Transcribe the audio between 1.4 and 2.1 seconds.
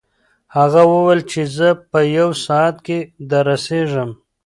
زه په